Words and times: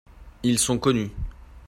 Ils 0.41 0.57
sont 0.57 0.79
connus. 0.79 1.11